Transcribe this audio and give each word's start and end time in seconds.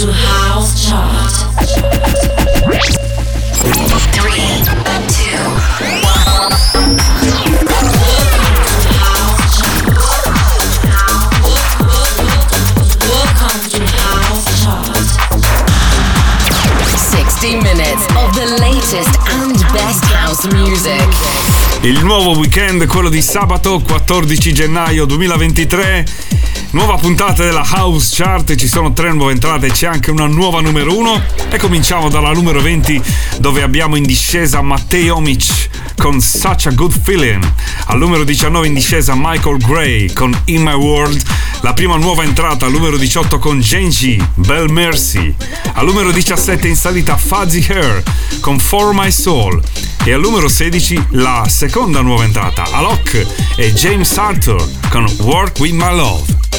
to 0.00 0.10
House 0.12 0.88
Chart. 0.88 1.30
Three, 2.64 2.96
two, 5.08 5.44
one. 6.00 6.56
Welcome 13.10 13.60
to 13.68 13.80
House 14.00 14.48
Chart. 14.62 15.04
60 16.96 17.60
minutes 17.60 18.06
of 18.16 18.32
the 18.34 18.56
latest 18.58 19.18
and 19.28 19.52
best 19.74 20.04
house 20.04 20.46
music. 20.46 21.08
Il 21.82 22.02
nuovo 22.04 22.38
weekend, 22.38 22.86
quello 22.86 23.10
di 23.10 23.20
sabato 23.20 23.80
14 23.80 24.54
gennaio 24.54 25.04
2023. 25.04 26.49
Nuova 26.72 26.96
puntata 26.98 27.42
della 27.42 27.66
House 27.68 28.10
Chart, 28.14 28.54
ci 28.54 28.68
sono 28.68 28.92
tre 28.92 29.12
nuove 29.12 29.32
entrate, 29.32 29.72
c'è 29.72 29.88
anche 29.88 30.12
una 30.12 30.28
nuova 30.28 30.60
numero 30.60 30.96
1 30.96 31.22
e 31.50 31.58
cominciamo 31.58 32.08
dalla 32.08 32.30
numero 32.30 32.60
20 32.60 33.02
dove 33.38 33.62
abbiamo 33.62 33.96
in 33.96 34.04
discesa 34.04 34.62
Matteo 34.62 35.16
Omic 35.16 35.68
con 35.96 36.20
Such 36.20 36.66
a 36.66 36.70
Good 36.70 37.00
Feeling. 37.02 37.52
Al 37.86 37.98
numero 37.98 38.22
19 38.22 38.68
in 38.68 38.74
discesa 38.74 39.14
Michael 39.16 39.58
Gray 39.58 40.12
con 40.12 40.32
In 40.44 40.62
My 40.62 40.74
World. 40.74 41.20
La 41.62 41.72
prima 41.72 41.96
nuova 41.96 42.22
entrata 42.22 42.66
al 42.66 42.72
numero 42.72 42.96
18 42.96 43.40
con 43.40 43.58
Genji, 43.60 44.24
Bell 44.36 44.70
Mercy. 44.70 45.34
Al 45.72 45.84
numero 45.84 46.12
17 46.12 46.68
in 46.68 46.76
salita 46.76 47.16
Fuzzy 47.16 47.66
Hair 47.68 48.02
con 48.38 48.60
For 48.60 48.94
My 48.94 49.10
Soul. 49.10 49.60
E 50.04 50.12
al 50.12 50.20
numero 50.20 50.46
16 50.46 51.06
la 51.10 51.44
seconda 51.48 52.00
nuova 52.00 52.22
entrata, 52.22 52.62
Alok 52.70 53.26
e 53.56 53.72
James 53.72 54.16
Arthur 54.16 54.64
con 54.88 55.04
Work 55.18 55.58
With 55.58 55.72
My 55.72 55.96
Love. 55.96 56.49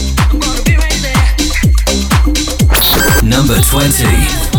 Number 3.24 3.62
20. 3.62 4.51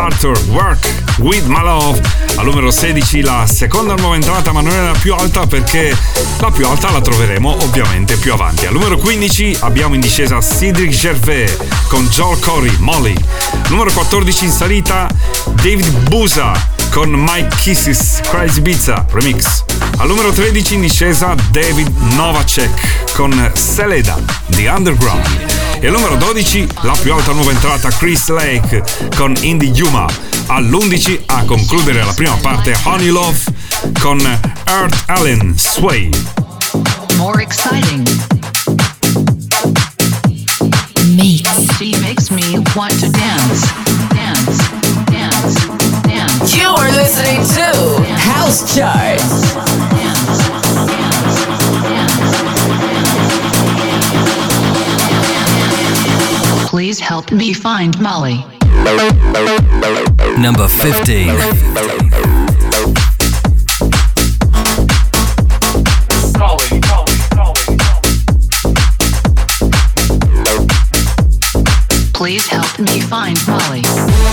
Arthur, 0.00 0.38
Work 0.48 0.90
with 1.18 1.44
My 1.44 1.60
Love. 1.60 2.00
Al 2.36 2.46
numero 2.46 2.70
16 2.70 3.20
la 3.20 3.46
seconda 3.46 3.94
nuova 3.94 4.14
entrata, 4.14 4.50
ma 4.50 4.62
non 4.62 4.72
è 4.72 4.80
la 4.80 4.96
più 4.98 5.12
alta 5.12 5.46
perché 5.46 5.94
la 6.38 6.50
più 6.50 6.66
alta 6.66 6.90
la 6.90 7.02
troveremo 7.02 7.62
ovviamente 7.62 8.16
più 8.16 8.32
avanti. 8.32 8.64
Al 8.64 8.72
numero 8.72 8.96
15 8.96 9.58
abbiamo 9.60 9.94
in 9.94 10.00
discesa 10.00 10.40
Cedric 10.40 10.90
Gervais 10.90 11.54
con 11.88 12.06
Joel 12.08 12.38
Corey, 12.38 12.74
Molly. 12.78 13.14
Numero 13.68 13.92
14 13.92 14.44
in 14.46 14.50
salita 14.50 15.06
David 15.62 16.08
Busa 16.08 16.52
con 16.90 17.10
Mike 17.10 17.54
Kisses, 17.56 18.20
Crazy 18.30 18.62
Pizza 18.62 19.04
Remix. 19.10 19.64
Al 19.98 20.08
numero 20.08 20.32
13 20.32 20.74
in 20.74 20.80
discesa 20.80 21.34
David 21.50 21.94
Novacek 22.14 23.12
con 23.12 23.50
Seleda, 23.54 24.18
The 24.48 24.66
Underground. 24.68 25.49
E 25.82 25.86
al 25.86 25.92
numero 25.94 26.16
12 26.16 26.68
la 26.82 26.94
più 27.00 27.14
alta 27.14 27.32
nuova 27.32 27.52
entrata 27.52 27.88
Chris 27.88 28.28
Lake 28.28 28.84
con 29.16 29.34
Indie 29.40 29.70
Yuma. 29.70 30.06
All'11 30.48 31.22
a 31.24 31.44
concludere 31.44 32.04
la 32.04 32.12
prima 32.12 32.36
parte 32.36 32.78
Honey 32.84 33.08
Love 33.08 33.38
con 33.98 34.20
Earth 34.64 35.04
Allen 35.06 35.58
Sway. 35.58 36.10
More 37.16 37.42
exciting. 37.42 38.06
Mix. 41.14 41.48
She 41.78 41.98
makes 42.02 42.30
me 42.30 42.58
want 42.74 42.92
to 43.00 43.08
dance, 43.08 43.66
dance, 44.10 44.58
dance, 45.06 45.66
dance. 46.02 46.54
You 46.54 46.68
are 46.76 46.90
listening 46.92 47.40
to 47.56 48.02
House 48.18 48.74
Charts. 48.74 49.99
Please 56.90 56.98
help 56.98 57.30
me 57.30 57.52
find 57.52 57.96
Molly. 58.00 58.44
Number 60.36 60.66
15. 60.66 61.36
Please 72.12 72.48
help 72.48 72.80
me 72.80 73.00
find 73.02 73.38
Molly. 73.46 74.29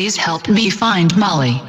Please 0.00 0.16
help 0.16 0.48
me 0.48 0.70
find 0.70 1.14
Molly. 1.14 1.60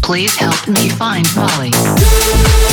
Please 0.00 0.34
help 0.36 0.66
me 0.66 0.88
find 0.88 1.28
Molly. 1.36 2.71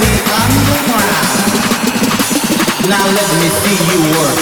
the. 0.00 0.08
Now 2.88 3.04
let 3.06 3.30
me 3.40 3.48
see 3.48 3.78
you 3.90 4.00
work. 4.18 4.38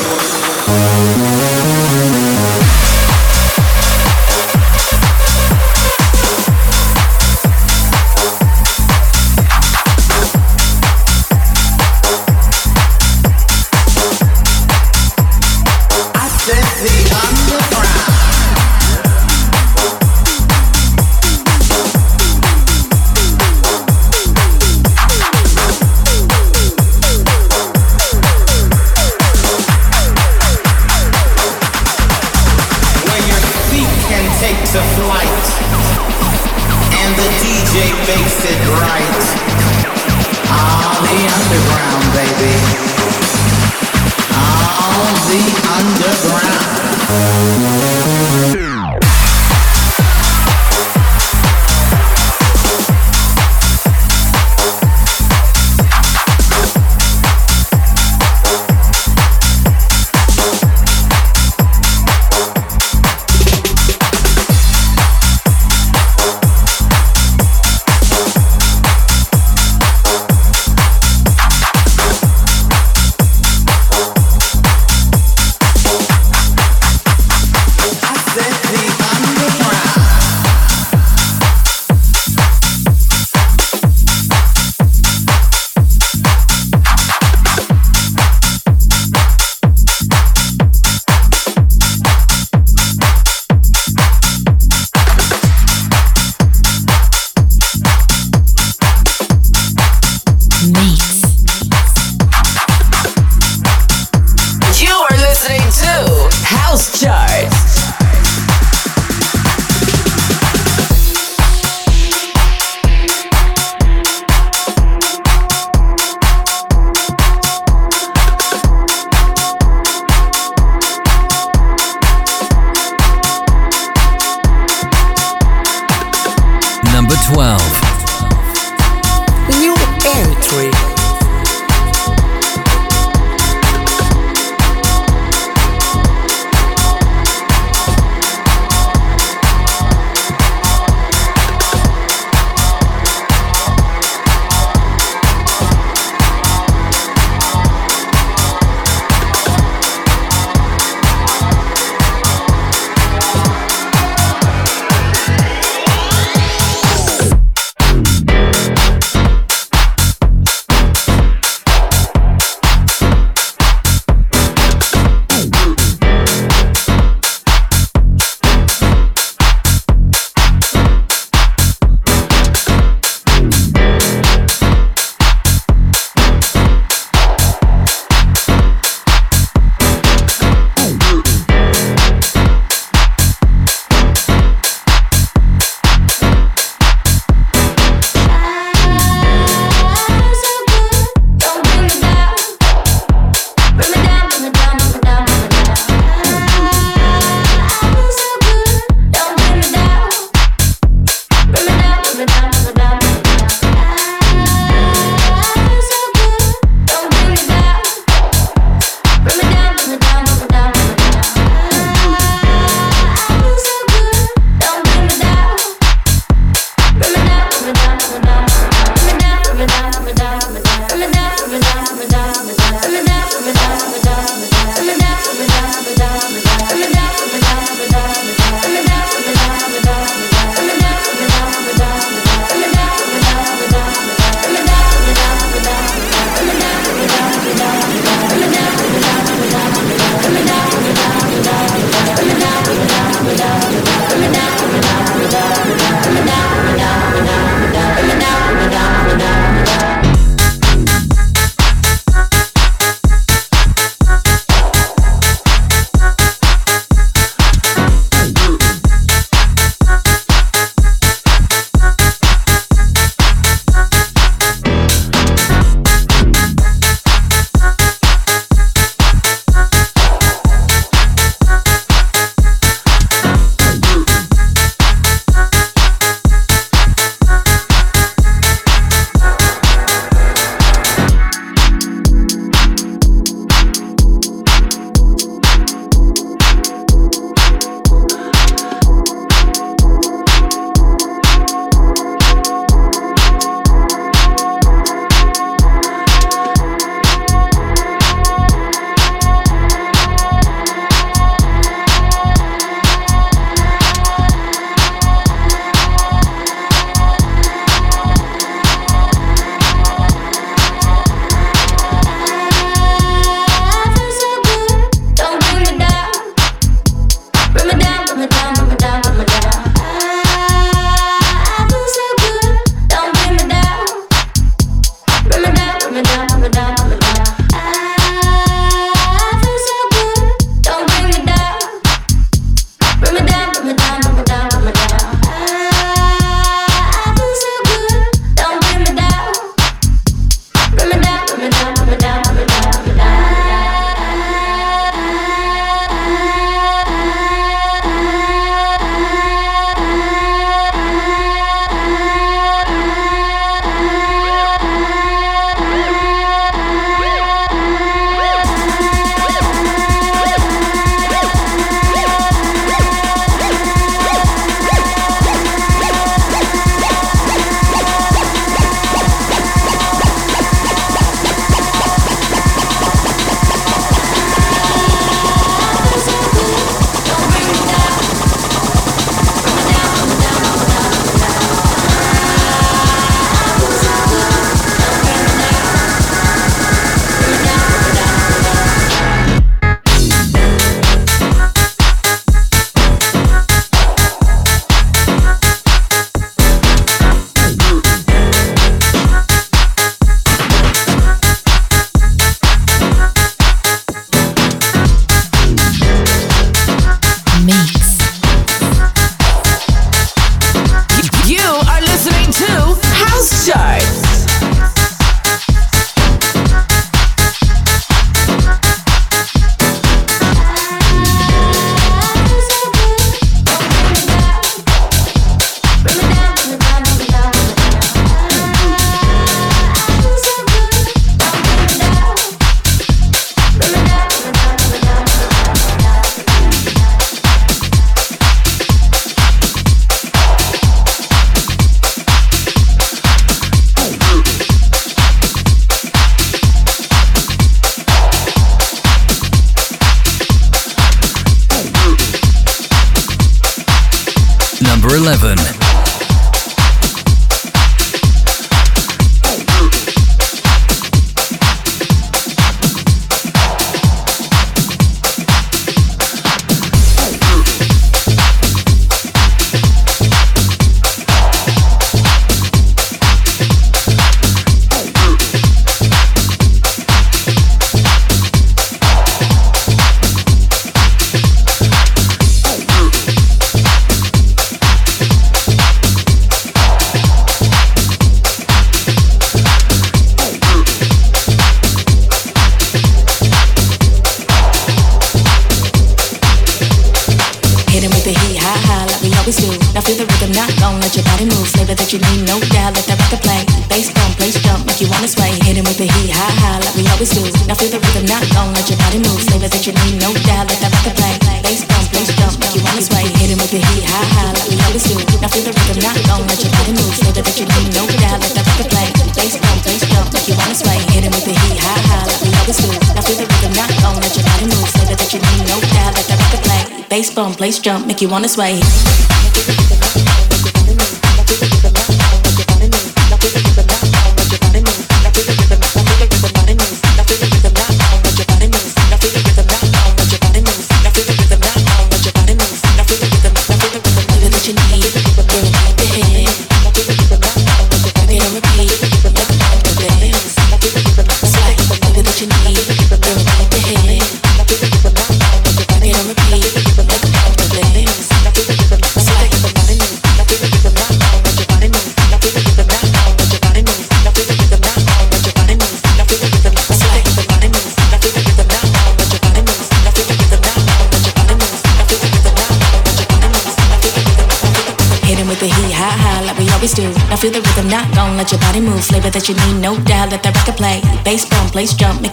Swahili. 528.35 528.84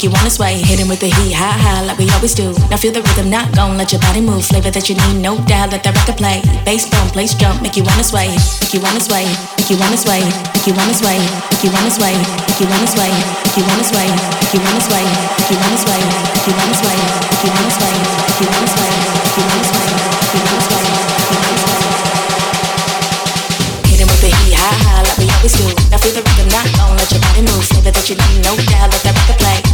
like 0.02 0.10
you 0.10 0.18
want 0.18 0.26
to 0.26 0.34
sway. 0.34 0.58
Hit 0.58 0.82
him 0.82 0.89
with 0.89 0.97
the 0.97 1.14
heat, 1.14 1.30
high, 1.30 1.54
high, 1.54 1.86
like 1.86 1.97
we 2.02 2.10
always 2.10 2.34
do. 2.34 2.58
Now 2.74 2.78
feel 2.82 2.89
the 2.89 3.06
rhythm, 3.06 3.30
not 3.30 3.54
gon' 3.54 3.78
let 3.78 3.93
your 3.93 4.02
body 4.02 4.18
move. 4.18 4.41
Flavor 4.41 4.74
that 4.74 4.89
you 4.89 4.97
need, 4.97 5.22
no 5.22 5.38
doubt, 5.45 5.70
let 5.70 5.86
that 5.86 5.93
record 5.93 6.18
play. 6.18 6.41
Bass 6.66 6.89
bump, 6.89 7.14
place 7.14 7.38
jump, 7.38 7.62
make 7.62 7.78
you 7.78 7.86
want 7.86 8.02
to 8.02 8.06
sway. 8.06 8.34
Make 8.34 8.74
you 8.74 8.82
want 8.82 8.97
to 8.97 9.04
sway, 9.04 9.30
make 9.30 9.70
you 9.70 9.78
want 9.78 9.93
to 9.93 10.02
sway. 10.02 10.26
Make 10.26 10.66
you 10.66 10.74
want 10.74 10.89
to 10.89 10.97
sway, 10.97 11.22
make 11.22 11.62
you 11.62 11.70
want 11.70 11.86
to 11.86 11.93
sway. 11.93 12.18
Make 12.18 12.58
you 12.58 12.66
want 12.66 12.82
to 12.82 12.89
sway, 12.89 13.14
make 13.14 13.54
you 13.54 13.62
want 13.62 13.78
to 13.78 13.93
sway. 13.93 14.10
Make 14.41 14.49
you 14.49 14.58
want 14.58 14.74
to 14.74 14.82
sway, 14.82 15.06
make 15.38 15.54
you 15.54 15.58
want 15.62 15.70
to 15.70 15.86
sway. 15.86 16.02
Make 16.34 16.49
you 16.49 16.54
want 16.58 16.74
to 16.74 16.82
sway, 16.82 16.97
make 17.22 17.45
you 17.45 17.54
want 17.54 17.70
to 17.70 17.78
sway. 17.78 17.93
Make 18.02 19.38
you 19.38 19.43
want 19.45 19.62
to 19.62 19.70
sway, 19.70 19.91
make 19.93 20.34
you 20.34 20.41
want 20.41 20.58
to 20.58 20.66
sway. 20.66 20.86
Make 21.14 21.30
you 21.30 21.45
want 21.45 21.62
to 21.62 21.70
sway. 21.70 21.91
high, 24.62 24.78
high, 24.82 25.02
like 25.06 25.18
we 25.22 25.30
always 25.30 25.54
do. 25.54 25.66
Now 25.93 25.97
feel 26.02 26.14
the 26.14 26.22
rhythm, 26.26 26.49
not 26.49 26.66
gon' 26.74 26.97
let 26.97 27.10
your 27.14 27.22
body 27.22 27.41
move. 27.45 27.66
flavor 27.70 27.93
that 27.93 28.06
you 28.10 28.16
need, 28.18 28.41
no 28.41 28.54
doubt, 28.70 28.89
let 28.89 29.02
that 29.06 29.14
record 29.14 29.38
play. 29.38 29.71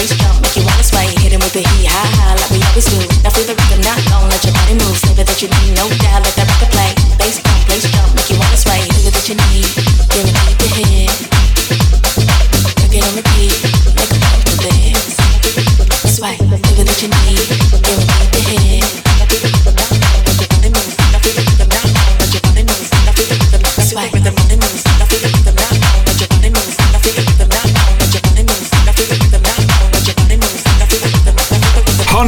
Bass 0.00 0.16
jump, 0.16 0.40
make 0.40 0.56
you 0.56 0.64
wanna 0.64 0.82
sway. 0.82 1.12
Hit 1.20 1.36
him 1.36 1.44
with 1.44 1.52
the 1.52 1.60
heat, 1.60 1.84
high, 1.84 2.08
high, 2.16 2.32
like 2.32 2.48
we 2.48 2.56
always 2.72 2.88
do. 2.88 2.96
Now 3.20 3.28
feel 3.36 3.44
the 3.44 3.52
rhythm, 3.52 3.84
not 3.84 4.00
gon' 4.08 4.32
let 4.32 4.40
your 4.48 4.56
body 4.56 4.72
move. 4.80 4.96
Flavor 4.96 5.28
that 5.28 5.42
you 5.44 5.52
need, 5.60 5.76
no 5.76 5.92
doubt, 6.00 6.24
let 6.24 6.32
that 6.40 6.48
record 6.48 6.72
play. 6.72 6.96
Bass 7.20 7.36
bump, 7.44 7.68
place 7.68 7.84
jump, 7.84 8.08
make 8.16 8.32
you 8.32 8.40
wanna 8.40 8.56
sway. 8.56 8.80
Flavor 8.96 9.12
that 9.12 9.28
you 9.28 9.36
need, 9.36 9.68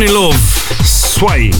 Honey 0.02 0.14
Love, 0.14 0.36
Sway. 0.82 1.52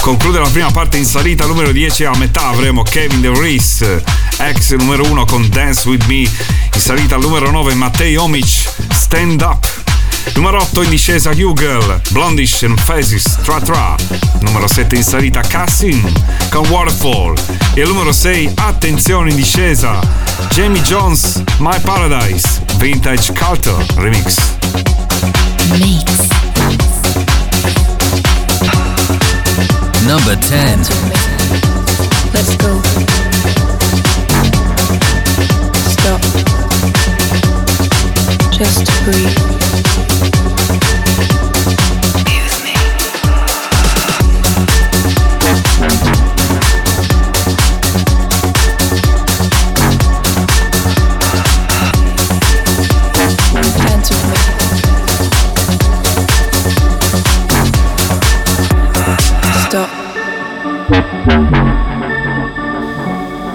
Conclude 0.00 0.38
la 0.38 0.48
prima 0.48 0.70
parte 0.70 0.98
in 0.98 1.04
salita 1.04 1.46
numero 1.46 1.72
10 1.72 2.04
a 2.04 2.16
metà 2.16 2.46
avremo 2.46 2.84
Kevin 2.84 3.20
De 3.20 3.28
ex 4.36 4.70
numero 4.76 5.02
1 5.02 5.24
con 5.24 5.48
Dance 5.48 5.88
With 5.88 6.04
Me. 6.04 6.18
In 6.18 6.30
salita 6.76 7.16
al 7.16 7.22
numero 7.22 7.50
9 7.50 7.74
Mattei 7.74 8.14
Omic, 8.14 8.70
Stand 8.92 9.40
Up. 9.40 9.66
Numero 10.34 10.58
8 10.58 10.82
in 10.84 10.90
discesa 10.90 11.30
Hugel, 11.30 12.00
Blondish 12.10 12.62
and 12.62 12.80
Phases, 12.80 13.36
Tra 13.42 13.60
Tra. 13.60 13.96
Numero 14.42 14.68
7 14.68 14.94
in 14.94 15.02
salita 15.02 15.40
Cassin 15.40 16.00
con 16.50 16.68
Waterfall. 16.68 17.34
E 17.74 17.82
numero 17.82 18.12
6, 18.12 18.52
attenzione 18.54 19.30
in 19.30 19.36
discesa, 19.36 19.98
Jamie 20.50 20.82
Jones, 20.82 21.42
My 21.58 21.80
Paradise, 21.80 22.62
Vintage 22.76 23.32
Culture 23.32 23.84
Remix. 23.96 24.36
Mix. 25.70 26.47
Number 30.08 30.36
10. 30.36 30.78
Let's 32.32 32.56
go. 32.56 32.80
Stop. 35.90 36.22
Just 38.50 39.04
breathe. 39.04 39.57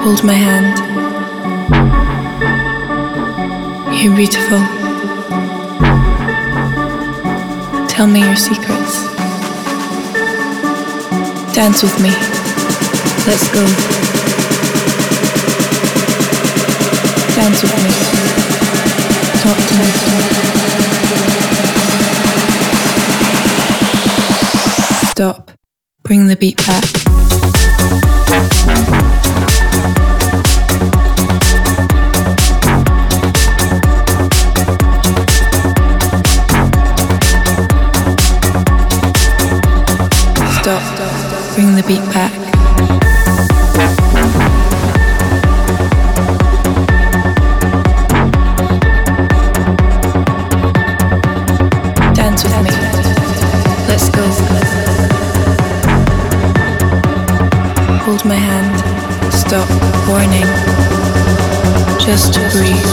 Hold 0.03 0.23
my 0.23 0.33
hand. 0.33 0.77
You're 3.99 4.15
beautiful. 4.15 4.59
Tell 7.87 8.05
me 8.05 8.19
your 8.19 8.35
secrets. 8.35 9.05
Dance 11.55 11.81
with 11.81 11.99
me. 11.99 12.11
Let's 13.25 13.47
go. 13.51 13.65
Dance 17.33 17.61
with 17.63 17.77
me. 17.83 17.91
Talk 19.41 19.57
to 19.57 19.73
me. 19.79 19.87
Stop. 25.09 25.51
Bring 26.03 26.27
the 26.27 26.35
beat 26.35 26.57
back. 26.67 27.12
stop, 40.63 41.55
bring 41.55 41.75
the 41.75 41.83
beat 41.85 41.99
back. 42.13 42.31
Dance 52.13 52.43
with 52.45 52.57
me, 52.63 52.71
let's 53.89 54.07
go. 54.07 54.23
Hold 58.05 58.23
my 58.23 58.35
hand, 58.35 59.33
stop, 59.33 59.67
warning, 60.07 60.47
just 61.99 62.35
breathe. 62.53 62.92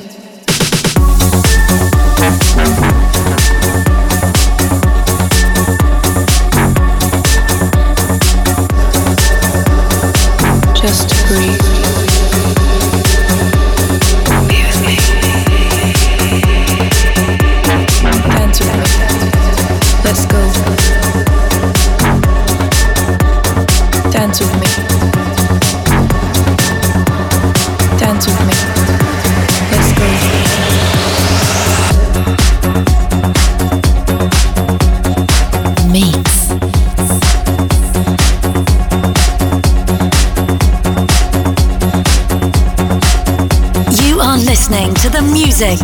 To 44.95 45.09
the 45.09 45.21
music, 45.21 45.77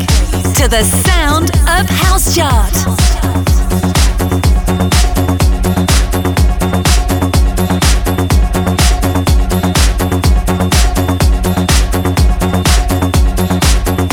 to 0.56 0.68
the 0.68 0.84
sound 0.84 1.50
of 1.68 1.88
House 1.88 2.36
Chart. 2.36 2.74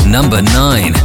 Number 0.05 0.41
9. 0.41 1.04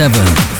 7. 0.00 0.59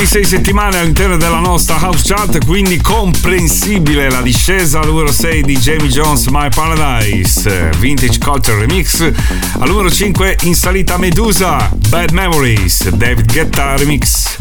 26 0.00 0.24
settimane 0.24 0.78
all'interno 0.78 1.18
della 1.18 1.40
nostra 1.40 1.76
house 1.78 2.02
chart, 2.06 2.42
quindi 2.46 2.80
comprensibile 2.80 4.08
la 4.08 4.22
discesa 4.22 4.80
al 4.80 4.86
numero 4.86 5.12
6 5.12 5.42
di 5.42 5.58
Jamie 5.58 5.88
Jones 5.88 6.26
My 6.28 6.48
Paradise, 6.48 7.68
Vintage 7.78 8.18
Culture 8.18 8.60
Remix, 8.60 9.02
al 9.02 9.68
numero 9.68 9.90
5 9.90 10.38
in 10.44 10.54
salita 10.54 10.96
Medusa, 10.96 11.68
Bad 11.88 12.12
Memories, 12.12 12.88
David 12.88 13.30
Guetta 13.30 13.76
Remix, 13.76 14.36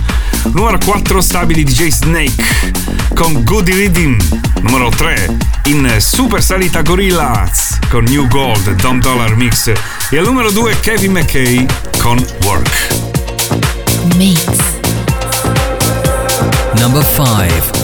numero 0.53 0.77
4 0.77 1.19
stabili 1.19 1.65
DJ 1.65 1.89
Snake 1.89 2.71
con 3.13 3.43
Goody 3.43 3.73
Rhythm, 3.73 4.15
numero 4.61 4.87
3 4.87 5.35
in 5.65 5.93
super 5.97 6.41
salita 6.41 6.81
Gorillaz 6.83 7.79
con 7.89 8.05
New 8.05 8.29
Gold, 8.29 8.75
Dom 8.75 9.01
Dollar 9.01 9.35
Mix 9.35 9.73
e 10.09 10.17
al 10.17 10.23
numero 10.23 10.51
2 10.51 10.79
Kevin 10.79 11.11
McKay 11.11 11.65
con 11.97 12.17
Work. 12.43 12.87
Mix. 14.15 14.78
Number 16.77 17.01
5. 17.01 17.78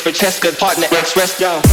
For 0.00 0.12
Cheska 0.12 0.52
partner 0.58 0.86
X 0.92 1.16
wrestler. 1.16 1.67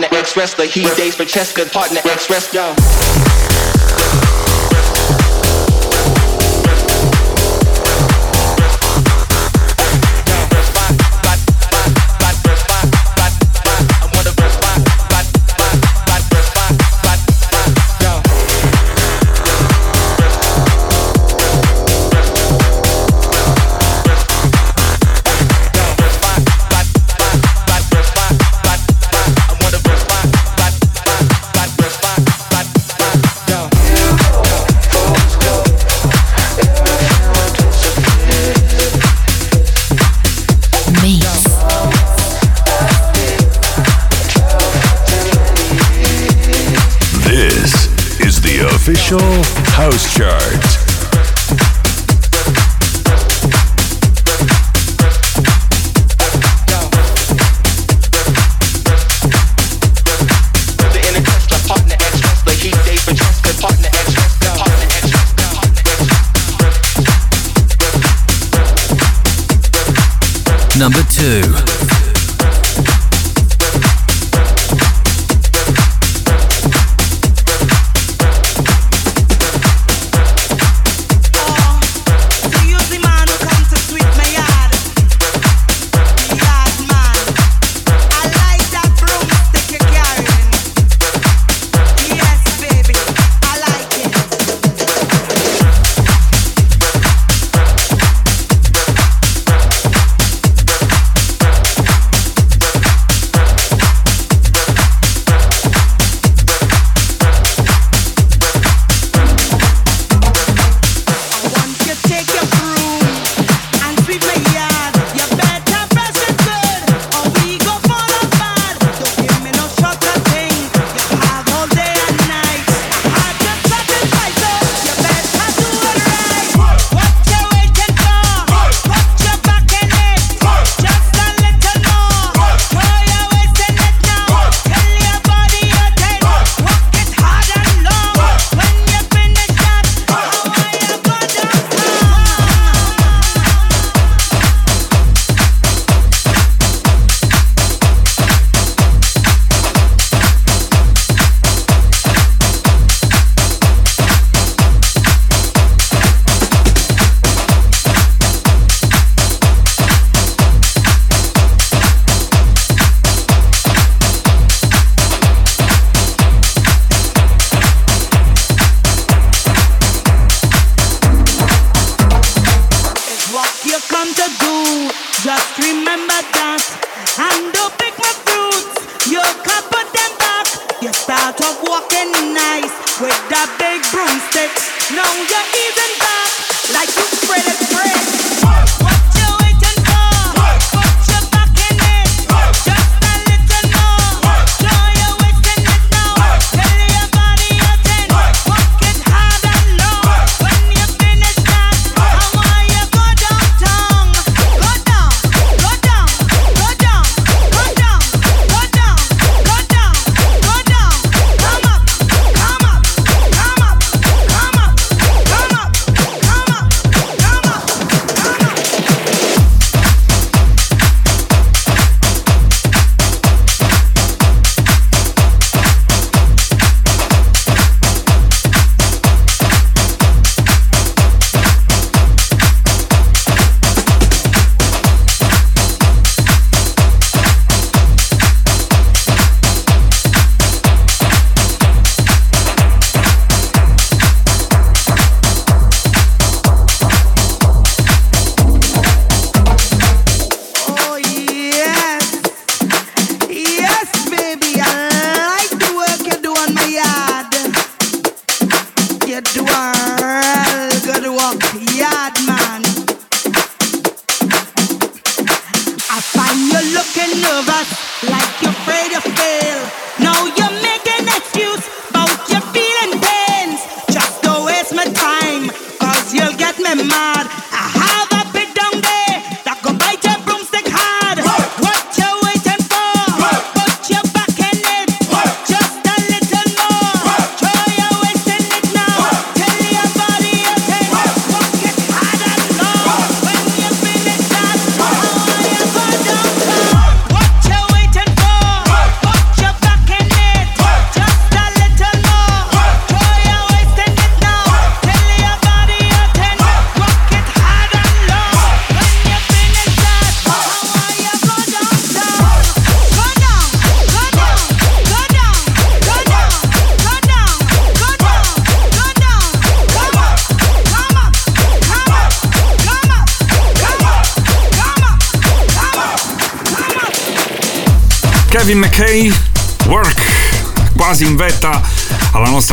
partner 0.00 0.18
express 0.18 0.54
the 0.54 0.66
heat 0.66 0.94
days 0.96 1.14
for 1.14 1.24
Cheska 1.24 1.70
partner 1.72 2.00
express 2.04 2.52
yo. 2.52 2.97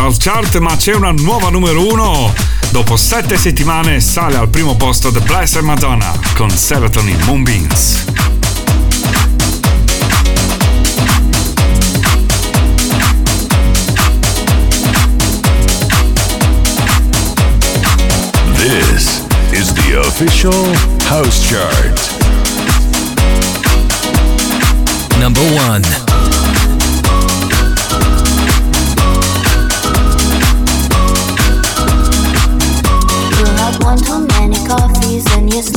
Charles 0.06 0.18
Chart, 0.20 0.58
ma 0.60 0.76
c'è 0.76 0.94
una 0.94 1.12
nuova 1.12 1.50
numero 1.50 1.84
1. 1.92 2.34
Dopo 2.70 2.96
7 2.96 3.36
settimane 3.38 4.00
sale 4.00 4.38
al 4.38 4.50
primo 4.50 4.76
posto 4.76 5.12
The 5.12 5.20
Blessed 5.22 5.64
Madonna 5.64 6.12
con 6.36 6.48
Serotonin 6.52 7.18
Moonbeams. 7.24 8.04
This 18.58 19.24
is 19.52 19.74
the 19.74 20.00
official 20.00 20.76
house 21.08 21.50
chart. 21.50 22.00
Number 25.18 25.42
1. 25.42 26.15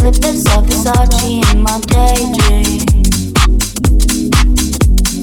And 0.08 0.24
you 0.24 0.32
slipped 0.32 0.70
Versace 0.70 1.52
in 1.52 1.60
my 1.62 1.78
daydream. 1.92 2.80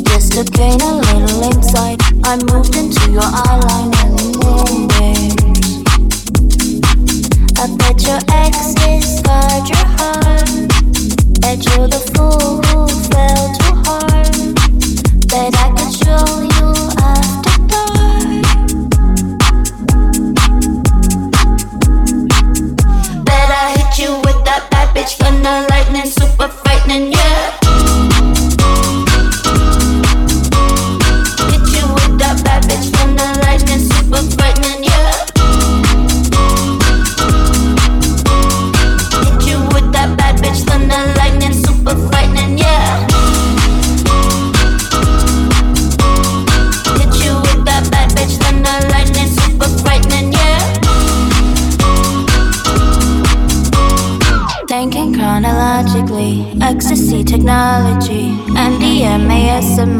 Just 0.06 0.34
to 0.34 0.44
gain 0.44 0.80
a 0.80 0.96
little 0.96 1.42
insight, 1.44 2.00
I 2.24 2.38
moved 2.52 2.76
into 2.76 3.12
your 3.12 3.24
eyeline 3.24 3.94
and 4.04 4.16
moonbeams. 4.42 5.84
I 7.58 7.66
bet 7.78 8.04
your 8.04 8.20
exes 8.30 8.65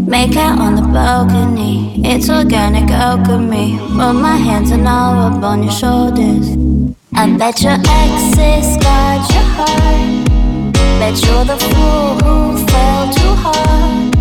Make 0.07 0.35
out 0.35 0.59
on 0.59 0.75
the 0.75 0.81
balcony, 0.81 2.01
it's 2.05 2.29
organic 2.29 2.89
alchemy. 2.91 3.77
Rub 3.97 4.15
my 4.15 4.35
hands 4.35 4.71
and 4.71 4.87
I'll 4.87 5.43
on 5.43 5.63
your 5.63 5.71
shoulders. 5.71 6.55
I 7.15 7.35
bet 7.37 7.61
your 7.61 7.73
exes 7.73 8.77
got 8.77 9.29
your 9.33 9.47
heart. 9.55 10.73
Bet 10.99 11.15
you're 11.25 11.45
the 11.45 11.57
fool 11.57 12.17
who 12.23 12.57
fell 12.67 13.13
too 13.13 13.33
hard. 13.43 14.13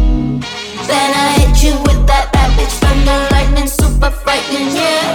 Then 0.87 1.11
I 1.15 1.29
hit 1.39 1.63
you 1.63 1.75
with 1.83 2.07
that 2.07 2.31
bad 2.33 2.51
bitch 2.59 2.75
thunder 2.81 3.29
lightning, 3.31 3.69
super 3.69 4.11
frightening, 4.11 4.75
yeah. 4.75 5.12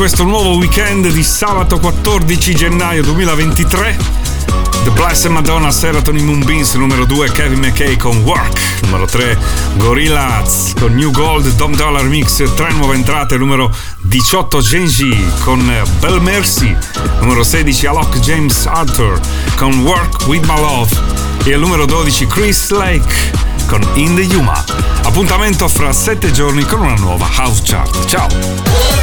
Questo 0.00 0.24
nuovo 0.24 0.56
weekend 0.56 1.08
di 1.08 1.22
sabato 1.22 1.78
14 1.78 2.54
gennaio 2.54 3.02
2023. 3.02 3.98
The 4.84 4.90
Blessed 4.92 5.30
Madonna 5.30 5.70
Serotonin 5.70 6.24
Moonbeams 6.24 6.72
numero 6.76 7.04
2 7.04 7.30
Kevin 7.32 7.58
McKay 7.58 7.98
con 7.98 8.16
Work. 8.22 8.80
Numero 8.84 9.04
3 9.04 9.36
Gorillaz 9.76 10.72
con 10.80 10.94
New 10.94 11.10
Gold 11.10 11.54
Dom 11.56 11.76
Dollar 11.76 12.04
Mix 12.04 12.42
3 12.54 12.72
nuove 12.72 12.94
entrate. 12.94 13.36
Numero 13.36 13.70
18 13.98 14.62
Genji 14.62 15.22
con 15.40 15.70
Bell 15.98 16.18
Mercy. 16.22 16.74
Numero 17.20 17.44
16 17.44 17.86
Alok 17.86 18.20
James 18.20 18.64
Arthur 18.64 19.20
con 19.56 19.80
Work 19.80 20.26
With 20.28 20.46
My 20.46 20.58
Love. 20.58 20.96
E 21.44 21.52
al 21.52 21.60
numero 21.60 21.84
12 21.84 22.26
Chris 22.26 22.70
Lake 22.70 23.32
con 23.66 23.86
In 23.96 24.14
The 24.14 24.22
Yuma. 24.22 24.64
Appuntamento 25.02 25.68
fra 25.68 25.92
7 25.92 26.30
giorni 26.30 26.64
con 26.64 26.80
una 26.80 26.94
nuova 26.94 27.26
House 27.26 27.60
Chart. 27.62 28.06
Ciao 28.06 28.99